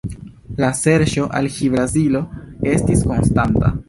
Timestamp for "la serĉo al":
0.63-1.49